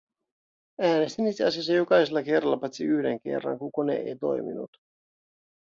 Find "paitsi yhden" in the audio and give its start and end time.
2.57-3.19